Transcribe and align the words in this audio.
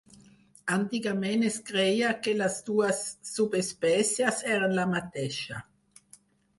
Antigament 0.77 1.45
es 1.49 1.57
creia 1.67 2.09
que 2.25 2.35
les 2.39 2.57
dues 2.71 3.05
subespècies 3.35 4.43
eren 4.59 4.79
la 4.83 4.91
mateixa. 4.99 5.67